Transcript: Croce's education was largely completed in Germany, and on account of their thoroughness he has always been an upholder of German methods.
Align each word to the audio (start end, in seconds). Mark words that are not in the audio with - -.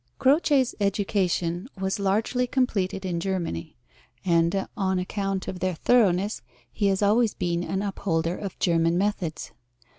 Croce's 0.17 0.73
education 0.79 1.69
was 1.79 1.99
largely 1.99 2.47
completed 2.47 3.05
in 3.05 3.19
Germany, 3.19 3.77
and 4.25 4.67
on 4.75 4.97
account 4.97 5.47
of 5.47 5.59
their 5.59 5.75
thoroughness 5.75 6.41
he 6.73 6.87
has 6.87 7.03
always 7.03 7.35
been 7.35 7.63
an 7.63 7.83
upholder 7.83 8.35
of 8.35 8.57
German 8.57 8.97
methods. 8.97 9.51